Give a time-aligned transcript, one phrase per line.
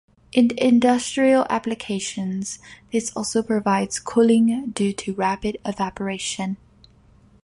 [0.31, 2.57] In industrial applications
[2.91, 6.57] this also provides cooling due to rapid evaporation.